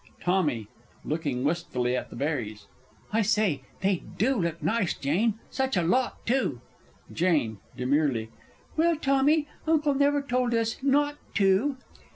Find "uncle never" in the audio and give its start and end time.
9.67-10.23